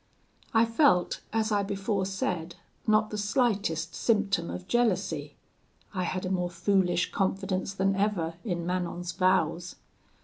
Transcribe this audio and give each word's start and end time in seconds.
"I 0.51 0.65
felt, 0.65 1.21
as 1.31 1.51
I 1.51 1.61
before 1.61 2.07
said, 2.07 2.55
not 2.87 3.11
the 3.11 3.19
slightest 3.19 3.93
symptom 3.93 4.49
of 4.49 4.67
jealousy: 4.67 5.35
I 5.93 6.05
had 6.05 6.25
a 6.25 6.31
more 6.31 6.49
foolish 6.49 7.11
confidence 7.11 7.75
than 7.75 7.95
ever 7.95 8.33
in 8.43 8.65
Manon's 8.65 9.11
vows. 9.11 9.75